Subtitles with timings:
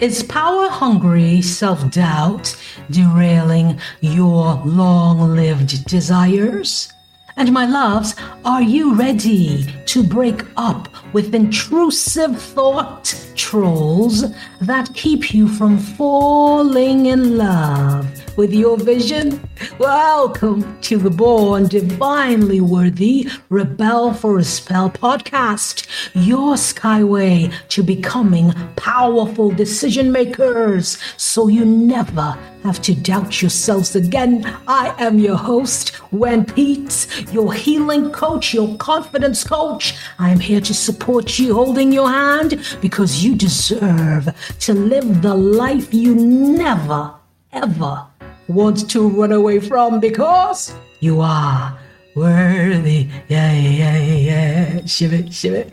[0.00, 2.56] Is power hungry self doubt
[2.88, 6.92] derailing your long lived desires?
[7.38, 14.24] And my loves, are you ready to break up with intrusive thought trolls
[14.60, 19.40] that keep you from falling in love with your vision?
[19.78, 28.52] Welcome to the Born Divinely Worthy Rebel for a Spell podcast, your skyway to becoming
[28.74, 34.44] powerful decision makers so you never have to doubt yourselves again.
[34.66, 39.94] I am your host, Wen Peetes, your healing coach, your confidence coach.
[40.18, 44.28] I am here to support you, holding your hand because you deserve
[44.60, 47.12] to live the life you never,
[47.52, 48.06] ever
[48.48, 51.78] want to run away from because you are
[52.14, 53.08] worthy.
[53.28, 54.86] Yeah, yeah, yeah.
[54.86, 55.72] Shiv it, shiv it.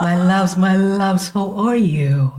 [0.00, 2.32] my loves, my loves, how are you?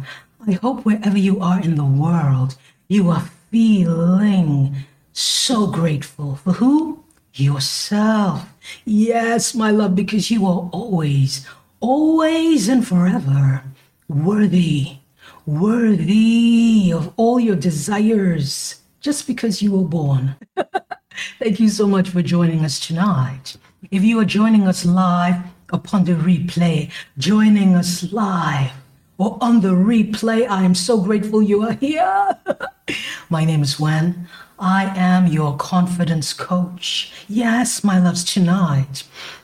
[0.48, 2.56] I hope wherever you are in the world,
[2.88, 4.76] you are feeling
[5.14, 7.04] so grateful for who?
[7.40, 8.50] Yourself.
[8.86, 11.46] Yes, my love, because you are always,
[11.80, 13.64] always and forever
[14.08, 14.98] worthy,
[15.46, 20.36] worthy of all your desires just because you were born.
[21.40, 23.58] Thank you so much for joining us tonight.
[23.92, 25.38] If you are joining us live
[25.72, 28.72] upon the replay, joining us live
[29.18, 32.38] or on the replay, I am so grateful you are here.
[33.30, 34.28] My name is Wen.
[34.60, 37.14] I am your confidence coach.
[37.28, 39.04] Yes, my loves, tonight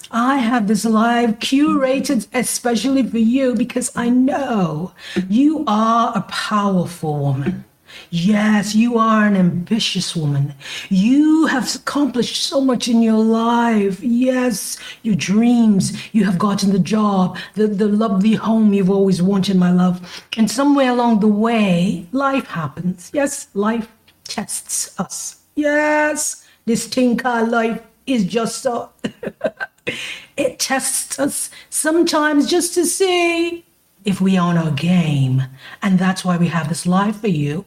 [0.09, 4.91] I have this live curated especially for you because I know
[5.27, 7.65] you are a powerful woman.
[8.11, 10.53] Yes, you are an ambitious woman.
[10.89, 14.03] You have accomplished so much in your life.
[14.03, 19.57] Yes, your dreams, you have gotten the job, the, the lovely home you've always wanted,
[19.57, 20.23] my love.
[20.37, 23.09] And somewhere along the way, life happens.
[23.13, 23.87] Yes, life
[24.25, 25.41] tests us.
[25.55, 28.89] Yes, this thing called life is just so.
[30.37, 33.65] it tests us sometimes just to see
[34.05, 35.43] if we own our game.
[35.81, 37.65] And that's why we have this live for you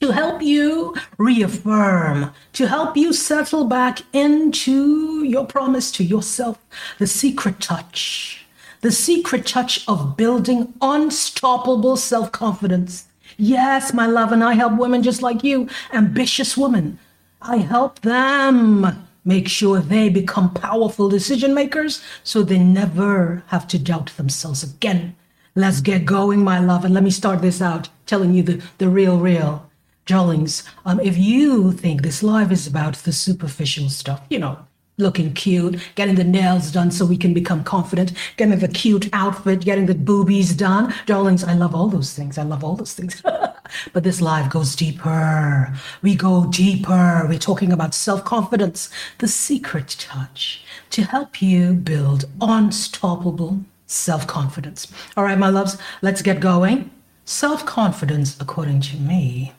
[0.00, 6.58] to help you reaffirm, to help you settle back into your promise to yourself,
[6.98, 8.46] the secret touch,
[8.80, 13.07] the secret touch of building unstoppable self confidence.
[13.40, 16.98] Yes, my love, and I help women just like you, ambitious women.
[17.40, 23.78] I help them make sure they become powerful decision makers so they never have to
[23.78, 25.14] doubt themselves again.
[25.54, 28.88] Let's get going, my love, and let me start this out telling you the, the
[28.88, 29.70] real, real.
[30.04, 34.66] Darlings, um, if you think this life is about the superficial stuff, you know,
[34.98, 39.60] looking cute, getting the nails done so we can become confident, getting the cute outfit,
[39.60, 40.92] getting the boobies done.
[41.06, 42.36] Darlings, I love all those things.
[42.36, 43.22] I love all those things.
[43.92, 45.72] but this life goes deeper.
[46.02, 47.26] We go deeper.
[47.28, 54.92] We're talking about self confidence, the secret touch to help you build unstoppable self confidence.
[55.16, 56.90] All right, my loves, let's get going.
[57.24, 59.52] Self confidence, according to me,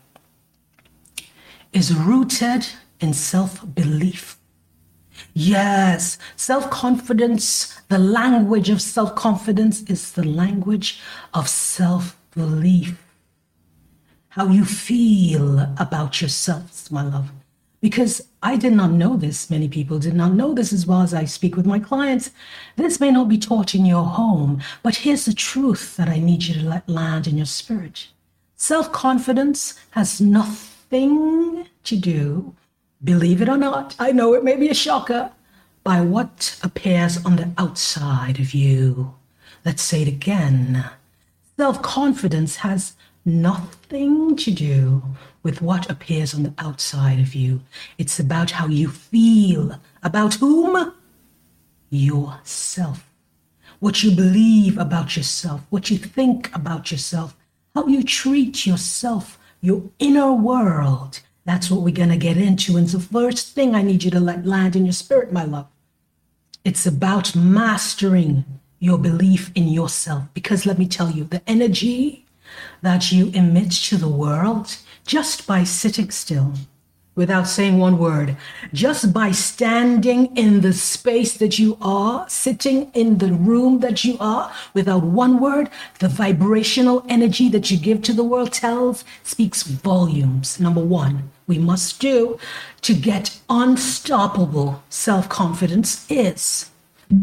[1.71, 2.67] is rooted
[2.99, 4.38] in self belief.
[5.33, 10.99] Yes, self confidence, the language of self confidence is the language
[11.33, 13.01] of self belief.
[14.29, 17.31] How you feel about yourselves, my love.
[17.81, 21.13] Because I did not know this, many people did not know this as well as
[21.13, 22.31] I speak with my clients.
[22.75, 26.43] This may not be taught in your home, but here's the truth that I need
[26.43, 28.07] you to let land in your spirit.
[28.55, 32.53] Self confidence has nothing to do,
[33.03, 35.31] believe it or not, I know it may be a shocker,
[35.83, 39.15] by what appears on the outside of you.
[39.65, 40.85] Let's say it again.
[41.57, 42.93] Self confidence has
[43.25, 45.03] nothing to do
[45.43, 47.61] with what appears on the outside of you.
[47.97, 49.79] It's about how you feel.
[50.03, 50.93] About whom?
[51.89, 53.09] Yourself.
[53.79, 57.35] What you believe about yourself, what you think about yourself,
[57.73, 61.21] how you treat yourself your inner world.
[61.49, 62.77] That's what we're going to get into.
[62.77, 65.65] And the first thing I need you to let land in your spirit, my love.
[66.63, 68.45] It's about mastering
[68.77, 70.25] your belief in yourself.
[70.35, 72.27] Because let me tell you, the energy
[72.83, 76.53] that you emit to the world just by sitting still,
[77.15, 78.37] without saying one word,
[78.71, 84.15] just by standing in the space that you are, sitting in the room that you
[84.19, 85.67] are, without one word,
[85.97, 90.59] the vibrational energy that you give to the world tells, speaks volumes.
[90.59, 92.37] Number one, we must do
[92.81, 96.69] to get unstoppable self confidence is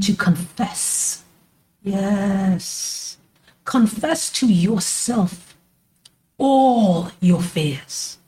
[0.02, 1.24] to confess.
[1.82, 3.16] Yes.
[3.64, 5.56] Confess to yourself
[6.38, 8.18] all your fears,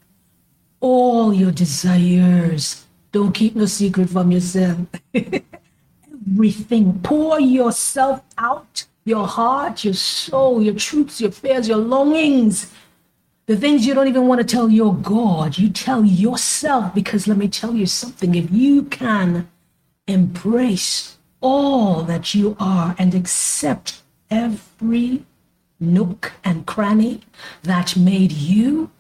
[0.81, 2.85] all your desires.
[3.11, 4.79] Don't keep no secret from yourself.
[5.15, 7.01] Everything.
[7.03, 12.73] Pour yourself out, your heart, your soul, your truths, your fears, your longings.
[13.49, 17.39] The things you don't even want to tell your God, you tell yourself because let
[17.39, 18.35] me tell you something.
[18.35, 19.49] If you can
[20.07, 25.25] embrace all that you are and accept every
[25.81, 27.23] nook and cranny
[27.63, 28.91] that made you,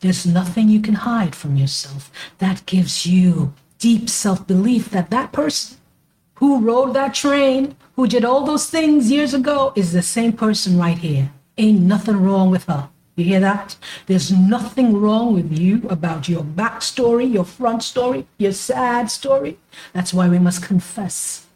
[0.00, 2.10] there's nothing you can hide from yourself.
[2.38, 5.78] That gives you deep self belief that that person
[6.34, 10.76] who rode that train, who did all those things years ago, is the same person
[10.76, 11.30] right here.
[11.56, 12.88] Ain't nothing wrong with her.
[13.18, 13.76] You hear that?
[14.06, 19.58] There's nothing wrong with you about your backstory, your front story, your sad story.
[19.92, 21.48] That's why we must confess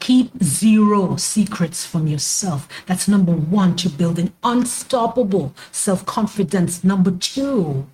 [0.00, 2.68] Keep zero secrets from yourself.
[2.86, 6.82] That's number one to build an unstoppable self confidence.
[6.82, 7.86] Number two,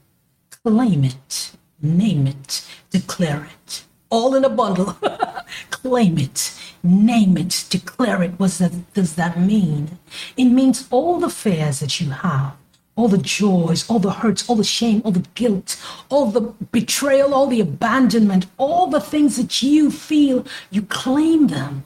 [0.65, 3.85] claim it, name it, declare it.
[4.11, 4.97] All in a bundle.
[5.71, 8.33] claim it, name it, declare it.
[8.39, 8.61] What
[8.95, 9.99] does that mean?
[10.37, 12.57] It means all the fears that you have
[12.97, 17.35] all the joys, all the hurts, all the shame, all the guilt, all the betrayal,
[17.35, 21.85] all the abandonment, all the things that you feel, you claim them.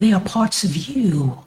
[0.00, 1.44] They are parts of you.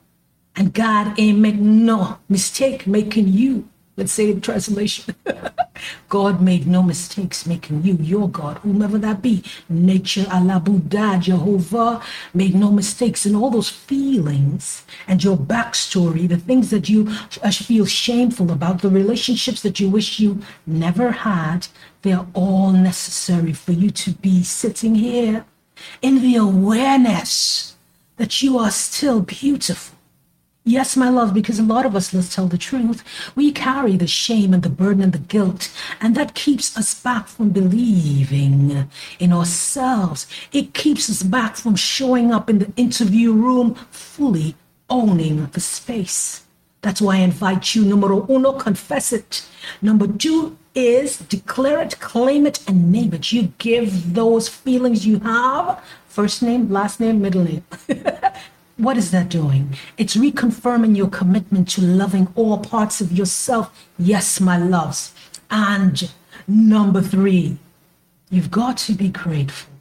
[0.55, 3.69] And God ain't make no mistake making you.
[3.97, 5.15] Let's say the translation.
[6.09, 9.43] God made no mistakes making you your God, whomever that be.
[9.69, 12.01] Nature, Allah, Buddha, Jehovah
[12.33, 17.09] made no mistakes in all those feelings and your backstory, the things that you
[17.43, 21.67] uh, feel shameful about, the relationships that you wish you never had.
[22.01, 25.45] They're all necessary for you to be sitting here
[26.01, 27.75] in the awareness
[28.17, 29.97] that you are still beautiful
[30.63, 33.04] Yes, my love, because a lot of us, let's tell the truth,
[33.36, 37.28] we carry the shame and the burden and the guilt, and that keeps us back
[37.28, 38.88] from believing
[39.19, 40.28] in ourselves.
[40.52, 44.54] It keeps us back from showing up in the interview room fully
[44.88, 46.44] owning the space.
[46.84, 49.44] That's why I invite you, numero uno, confess it.
[49.81, 53.31] Number two is declare it, claim it, and name it.
[53.31, 57.63] You give those feelings you have first name, last name, middle name.
[58.77, 59.77] What is that doing?
[59.97, 63.88] It's reconfirming your commitment to loving all parts of yourself.
[63.97, 65.13] Yes, my loves.
[65.50, 66.12] And
[66.47, 67.57] number three,
[68.29, 69.71] you've got to be grateful.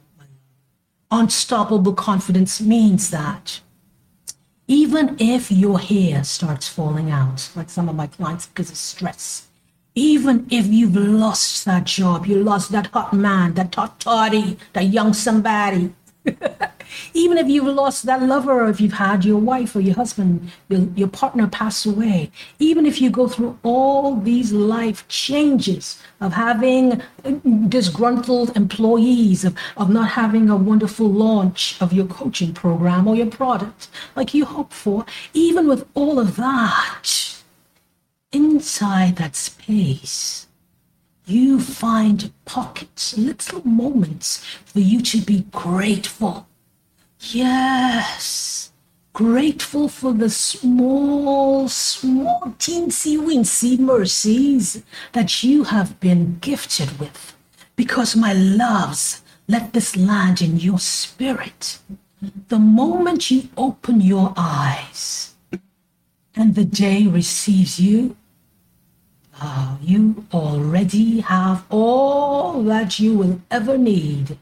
[1.09, 3.61] Unstoppable confidence means that
[4.67, 9.47] even if your hair starts falling out, like some of my clients because of stress,
[9.95, 14.85] even if you've lost that job, you lost that hot man, that hot toddy, that
[14.85, 15.93] young somebody,
[17.13, 20.51] Even if you've lost that lover, or if you've had your wife or your husband,
[20.69, 26.33] your, your partner pass away, even if you go through all these life changes of
[26.33, 27.31] having uh,
[27.67, 33.27] disgruntled employees, of, of not having a wonderful launch of your coaching program or your
[33.27, 37.31] product like you hope for, even with all of that,
[38.31, 40.47] inside that space,
[41.25, 46.47] you find pockets, little moments for you to be grateful.
[47.23, 48.71] Yes,
[49.13, 54.81] grateful for the small, small, teensy weensy mercies
[55.13, 57.35] that you have been gifted with.
[57.75, 61.77] Because, my loves, let this land in your spirit.
[62.49, 65.35] The moment you open your eyes
[66.35, 68.17] and the day receives you,
[69.39, 74.39] uh, you already have all that you will ever need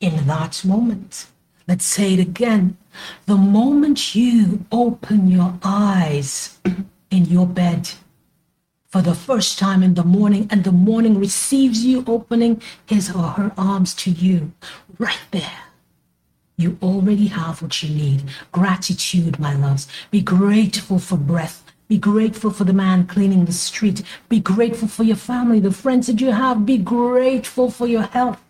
[0.00, 1.26] in that moment.
[1.70, 2.76] Let's say it again.
[3.26, 6.58] The moment you open your eyes
[7.12, 7.88] in your bed
[8.88, 13.22] for the first time in the morning and the morning receives you opening his or
[13.22, 14.52] her arms to you,
[14.98, 15.62] right there.
[16.56, 18.24] You already have what you need.
[18.50, 19.86] Gratitude, my loves.
[20.10, 21.62] Be grateful for breath.
[21.86, 24.02] Be grateful for the man cleaning the street.
[24.28, 26.66] Be grateful for your family, the friends that you have.
[26.66, 28.42] Be grateful for your health.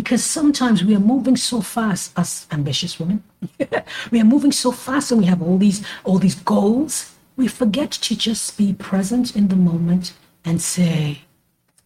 [0.00, 3.22] Because sometimes we are moving so fast as ambitious women.
[4.10, 6.92] we are moving so fast and we have all these all these goals.
[7.36, 10.14] We forget to just be present in the moment
[10.44, 11.22] and say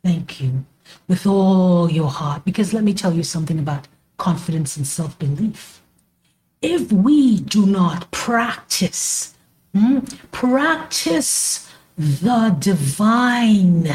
[0.03, 0.65] thank you
[1.09, 2.45] with all your heart.
[2.45, 5.83] Because let me tell you something about confidence and self-belief.
[6.63, 9.35] If we do not practice
[9.75, 9.99] Hmm?
[10.31, 11.69] Practice
[11.99, 13.93] the divine,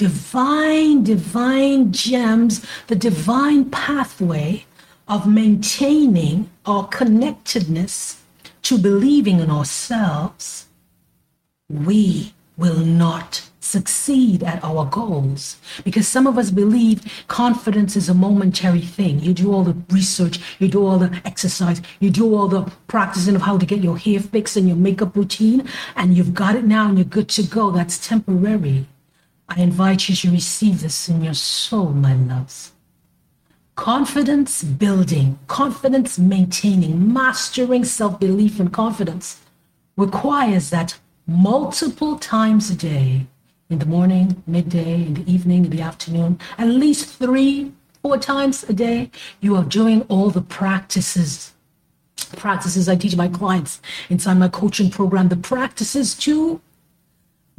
[0.00, 4.64] divine, divine gems, the divine pathway
[5.06, 8.22] of maintaining our connectedness
[8.62, 10.68] to believing in ourselves.
[11.68, 15.58] We will not succeed at our goals.
[15.84, 19.20] Because some of us believe confidence is a momentary thing.
[19.20, 23.36] You do all the research, you do all the exercise, you do all the practicing
[23.36, 26.64] of how to get your hair fixed and your makeup routine, and you've got it
[26.64, 27.70] now and you're good to go.
[27.70, 28.86] That's temporary.
[29.50, 32.70] I invite you to receive this in your soul, my loves.
[33.74, 39.40] Confidence building, confidence maintaining, mastering self belief and confidence
[39.96, 43.26] requires that multiple times a day,
[43.68, 48.64] in the morning, midday, in the evening, in the afternoon, at least three, four times
[48.64, 51.54] a day, you are doing all the practices.
[52.36, 56.60] Practices I teach my clients inside my coaching program, the practices to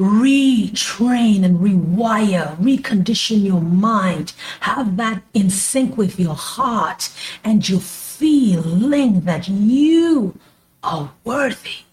[0.02, 7.12] retrain and rewire, recondition your mind, have that in sync with your heart
[7.44, 10.38] and your feeling that you
[10.84, 11.86] are worthy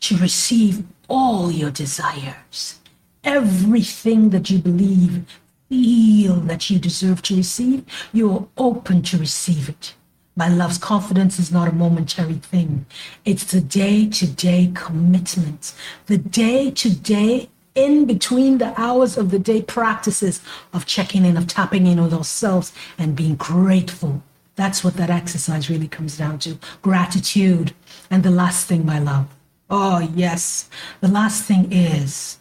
[0.00, 2.80] to receive all your desires.
[3.22, 5.24] Everything that you believe,
[5.68, 9.94] feel that you deserve to receive, you're open to receive it.
[10.36, 12.86] My love's confidence is not a momentary thing.
[13.24, 15.74] It's the day to day commitment,
[16.06, 20.40] the day to day in between the hours of the day practices
[20.72, 24.22] of checking in, of tapping in with ourselves and being grateful.
[24.56, 27.72] That's what that exercise really comes down to gratitude.
[28.10, 29.26] And the last thing, my love,
[29.70, 30.68] Oh, yes.
[31.00, 32.38] The last thing is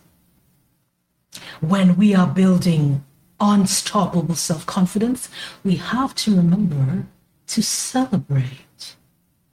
[1.62, 3.04] when we are building
[3.40, 5.30] unstoppable self confidence,
[5.64, 7.08] we have to remember
[7.54, 8.96] to celebrate.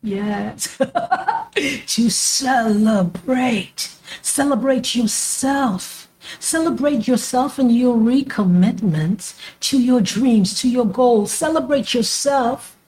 [0.02, 0.78] Yes.
[1.86, 3.94] to celebrate.
[4.22, 6.08] Celebrate yourself.
[6.38, 11.30] Celebrate yourself and your recommitment to your dreams, to your goals.
[11.30, 12.78] Celebrate yourself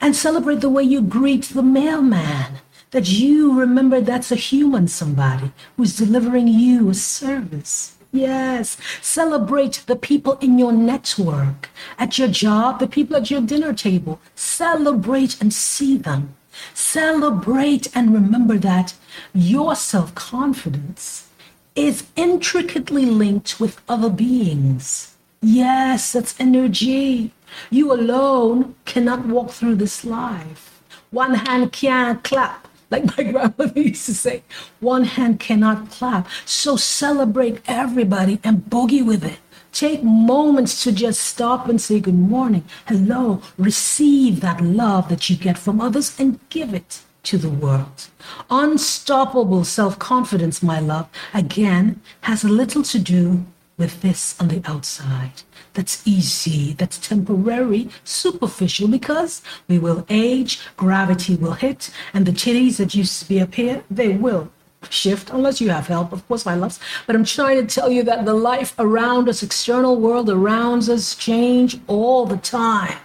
[0.00, 2.60] and celebrate the way you greet the mailman
[2.92, 7.96] that you remember that's a human somebody who's delivering you a service.
[8.12, 13.72] Yes, celebrate the people in your network, at your job, the people at your dinner
[13.72, 14.20] table.
[14.34, 16.34] Celebrate and see them.
[16.74, 18.94] Celebrate and remember that
[19.32, 21.28] your self confidence
[21.76, 25.16] is intricately linked with other beings.
[25.40, 27.32] Yes, that's energy.
[27.70, 30.82] You alone cannot walk through this life.
[31.10, 34.42] One hand can't clap like my grandmother used to say,
[34.80, 36.28] one hand cannot clap.
[36.44, 39.38] So celebrate everybody and boogie with it.
[39.72, 45.36] Take moments to just stop and say good morning, hello, receive that love that you
[45.36, 48.08] get from others and give it to the world.
[48.50, 53.46] Unstoppable self confidence, my love, again, has a little to do
[53.80, 55.42] with this on the outside
[55.74, 62.76] that's easy, that's temporary, superficial, because we will age, gravity will hit, and the titties
[62.76, 64.50] that used to be up here, they will
[64.88, 66.80] shift unless you have help, of course, my loves.
[67.06, 71.14] But I'm trying to tell you that the life around us, external world around us,
[71.14, 72.98] change all the time.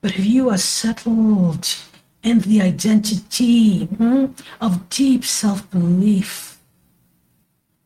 [0.00, 1.76] But if you are settled
[2.22, 4.26] in the identity hmm,
[4.60, 6.58] of deep self belief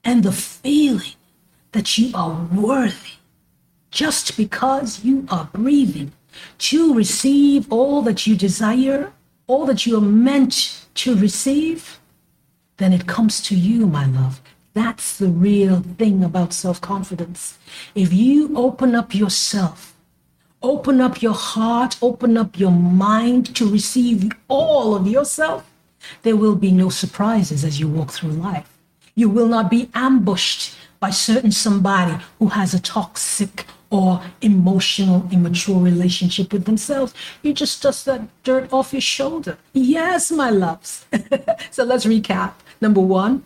[0.04, 1.15] and the feeling
[1.76, 3.16] that you are worthy
[3.90, 6.10] just because you are breathing
[6.56, 9.12] to receive all that you desire,
[9.46, 12.00] all that you are meant to receive,
[12.78, 14.40] then it comes to you, my love.
[14.72, 17.58] That's the real thing about self confidence.
[17.94, 19.94] If you open up yourself,
[20.62, 25.70] open up your heart, open up your mind to receive all of yourself,
[26.22, 28.78] there will be no surprises as you walk through life.
[29.14, 30.74] You will not be ambushed
[31.06, 37.14] by certain somebody who has a toxic or emotional, immature relationship with themselves.
[37.42, 39.56] You just dust that dirt off your shoulder.
[39.72, 41.06] Yes, my loves.
[41.70, 42.54] so let's recap.
[42.80, 43.44] Number one,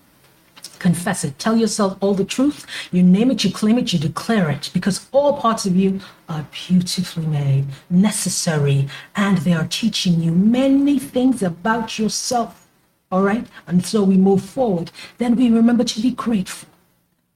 [0.78, 1.38] confess it.
[1.38, 2.64] Tell yourself all the truth.
[2.92, 6.00] You name it, you claim it, you declare it, because all parts of you
[6.30, 12.66] are beautifully made, necessary, and they are teaching you many things about yourself.
[13.12, 13.46] All right?
[13.66, 14.90] And so we move forward.
[15.18, 16.69] Then we remember to be grateful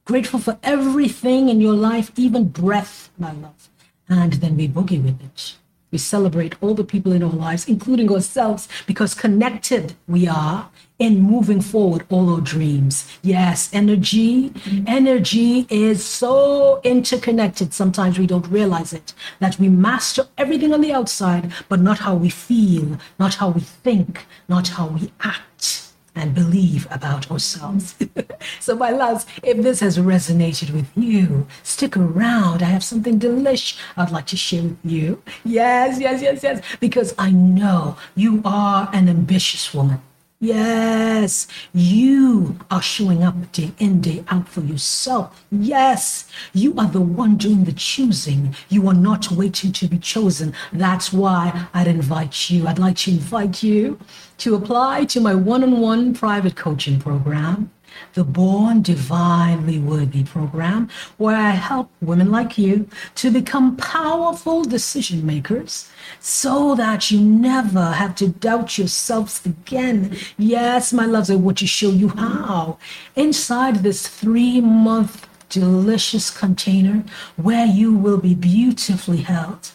[0.05, 3.71] grateful for everything in your life, even breath, my love.
[4.09, 5.57] And then we boogie with it.
[5.91, 10.69] We celebrate all the people in our lives, including ourselves, because connected we are
[10.99, 13.07] in moving forward all our dreams.
[13.23, 14.53] Yes, energy,
[14.87, 17.73] energy is so interconnected.
[17.73, 22.15] Sometimes we don't realize it that we master everything on the outside, but not how
[22.15, 25.84] we feel, not how we think, not how we act
[26.15, 27.95] and believe about ourselves.
[28.61, 32.63] so, my loves, if this has resonated with you, stick around.
[32.63, 35.23] I have something delish I'd like to share with you.
[35.45, 40.01] Yes, yes, yes, yes, because I know you are an ambitious woman.
[40.45, 45.43] Yes, you are showing up day in, day out for yourself.
[45.51, 48.55] Yes, you are the one doing the choosing.
[48.69, 50.53] You are not waiting to be chosen.
[50.71, 52.67] That's why I'd invite you.
[52.67, 53.99] I'd like to invite you
[54.37, 57.71] to apply to my one on one private coaching program
[58.15, 65.25] the Born Divinely Worthy program, where I help women like you to become powerful decision
[65.25, 65.89] makers
[66.21, 70.17] so that you never have to doubt yourselves again.
[70.37, 72.79] Yes, my loves, I want to show you how.
[73.17, 77.05] Inside this three month delicious container
[77.37, 79.71] where you will be beautifully held,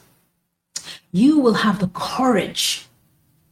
[1.12, 2.89] you will have the courage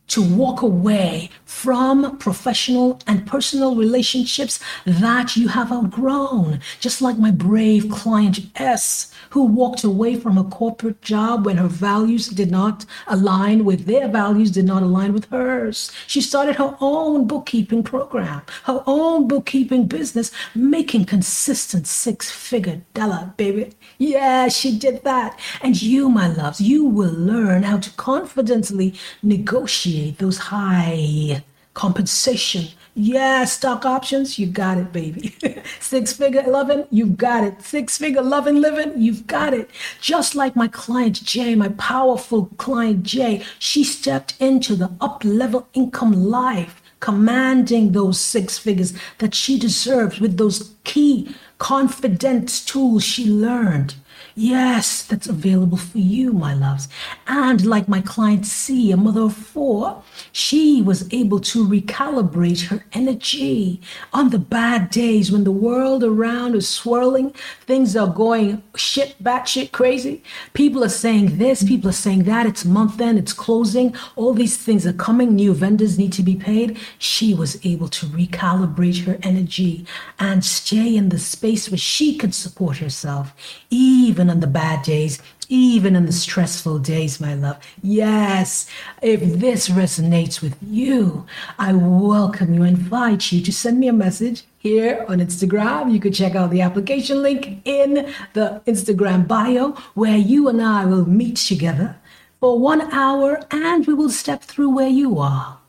[0.08, 6.62] to walk away from professional and personal relationships that you have outgrown.
[6.80, 11.68] Just like my brave client S, who walked away from a corporate job when her
[11.68, 15.92] values did not align with their values, did not align with hers.
[16.08, 23.34] She started her own bookkeeping program, her own bookkeeping business, making consistent six figure dollar,
[23.36, 23.74] baby.
[23.98, 25.38] Yeah, she did that.
[25.62, 32.66] And you, my loves, you will learn how to confidently negotiate those high compensation.
[32.96, 35.36] Yeah, stock options, you got it, baby.
[35.80, 37.62] Six figure loving, you've got it.
[37.62, 39.70] Six figure loving living, you've got it.
[40.01, 45.68] Just like my client Jay, my powerful client Jay, she stepped into the up level
[45.74, 53.30] income life, commanding those six figures that she deserves with those key confidence tools she
[53.30, 53.94] learned.
[54.39, 56.88] Yes, that's available for you, my loves.
[57.25, 62.86] And like my client C, a mother of four, she was able to recalibrate her
[62.94, 63.82] energy
[64.13, 67.34] on the bad days when the world around is swirling,
[67.65, 70.22] things are going shit, batshit crazy.
[70.53, 72.46] People are saying this, people are saying that.
[72.46, 76.36] It's month end, it's closing, all these things are coming, new vendors need to be
[76.36, 76.77] paid.
[77.00, 79.88] She was able to recalibrate her energy
[80.20, 83.34] and stay in the space where she could support herself,
[83.72, 87.58] even even on the bad days, even in the stressful days, my love.
[87.82, 88.69] Yes,
[89.02, 91.25] if this resonates with you,
[91.58, 95.93] I welcome you, invite you to send me a message here on Instagram.
[95.93, 100.84] You could check out the application link in the Instagram bio where you and I
[100.84, 101.95] will meet together
[102.41, 105.60] for one hour and we will step through where you are.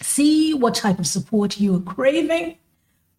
[0.00, 2.56] See what type of support you are craving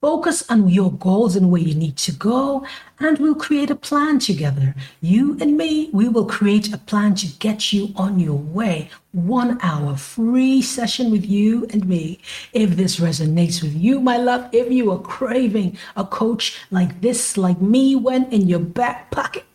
[0.06, 2.64] Focus on your goals and where you need to go,
[3.00, 4.76] and we'll create a plan together.
[5.02, 8.92] You and me, we will create a plan to get you on your way.
[9.14, 12.20] One hour free session with you and me.
[12.54, 17.36] If this resonates with you, my love, if you are craving a coach like this,
[17.36, 19.46] like me, Wen in your back pocket.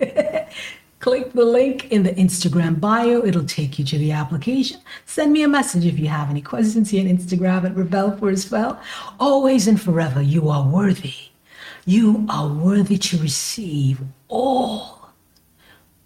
[1.00, 3.24] Click the link in the Instagram bio.
[3.24, 4.82] It'll take you to the application.
[5.06, 8.28] Send me a message if you have any questions here on Instagram at Rebel for
[8.28, 8.78] a Spell.
[9.18, 11.14] Always and forever, you are worthy.
[11.86, 15.08] You are worthy to receive all,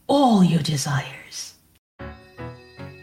[0.07, 1.54] all your desires.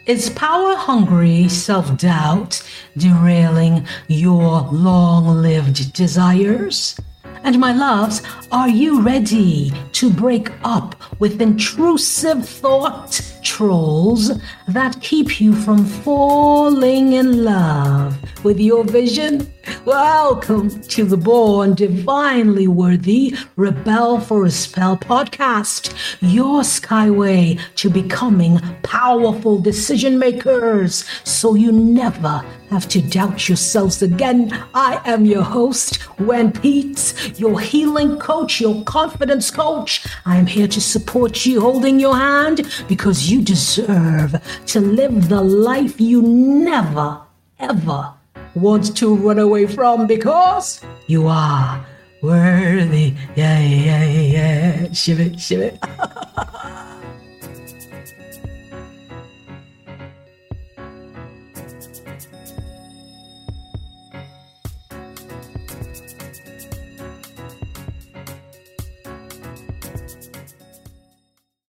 [0.05, 2.63] Is power hungry self doubt
[2.95, 6.97] derailing your long lived desires?
[7.43, 14.31] And my loves, are you ready to break up with intrusive thought trolls
[14.67, 19.47] that keep you from falling in love with your vision?
[19.85, 28.57] Welcome to the Born Divinely Worthy Rebel for a Spell podcast, your skyway to becoming
[28.81, 34.49] powerful decision makers so you never have to doubt yourselves again.
[34.73, 40.05] I am your host, Wen Peetes, your healing coach, your confidence coach.
[40.25, 44.35] I am here to support you, holding your hand because you deserve
[44.67, 47.21] to live the life you never,
[47.59, 48.13] ever
[48.55, 51.85] want to run away from because you are
[52.21, 53.13] worthy.
[53.35, 54.93] Yeah, yeah, yeah.
[54.93, 55.77] Shiv it,